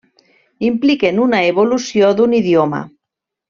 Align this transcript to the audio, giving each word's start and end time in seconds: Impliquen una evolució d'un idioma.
Impliquen 0.69 1.21
una 1.27 1.43
evolució 1.51 2.13
d'un 2.21 2.37
idioma. 2.41 2.85